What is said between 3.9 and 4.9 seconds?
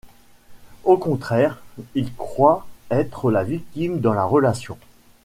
dans la relation.